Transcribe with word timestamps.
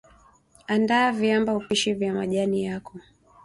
andaa 0.67 1.11
viamba 1.11 1.55
upishi 1.55 1.93
vya 1.93 2.13
majani 2.13 2.63
yako 2.63 2.99